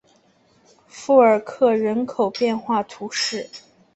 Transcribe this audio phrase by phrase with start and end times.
[0.87, 3.47] 富尔克人口变化图示